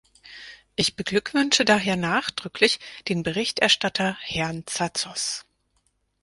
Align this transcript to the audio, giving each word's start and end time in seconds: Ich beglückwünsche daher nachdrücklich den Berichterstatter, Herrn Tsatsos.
Ich 0.75 0.95
beglückwünsche 0.95 1.63
daher 1.63 1.95
nachdrücklich 1.95 2.79
den 3.07 3.21
Berichterstatter, 3.21 4.17
Herrn 4.21 4.65
Tsatsos. 4.65 5.45